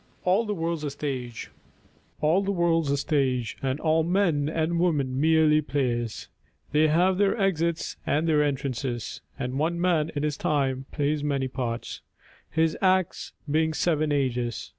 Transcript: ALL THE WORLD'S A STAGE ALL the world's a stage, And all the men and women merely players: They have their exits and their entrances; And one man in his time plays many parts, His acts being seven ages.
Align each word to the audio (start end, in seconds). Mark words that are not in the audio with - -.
ALL 0.23 0.47
THE 0.47 0.55
WORLD'S 0.55 0.83
A 0.83 0.89
STAGE 0.89 1.51
ALL 2.21 2.41
the 2.41 2.49
world's 2.51 2.89
a 2.89 2.97
stage, 2.97 3.55
And 3.61 3.79
all 3.79 4.01
the 4.03 4.09
men 4.09 4.49
and 4.49 4.79
women 4.79 5.19
merely 5.21 5.61
players: 5.61 6.27
They 6.71 6.87
have 6.87 7.19
their 7.19 7.39
exits 7.39 7.97
and 8.03 8.27
their 8.27 8.41
entrances; 8.41 9.21
And 9.37 9.59
one 9.59 9.79
man 9.79 10.09
in 10.15 10.23
his 10.23 10.37
time 10.37 10.87
plays 10.91 11.23
many 11.23 11.47
parts, 11.47 12.01
His 12.49 12.75
acts 12.81 13.33
being 13.47 13.75
seven 13.75 14.11
ages. 14.11 14.69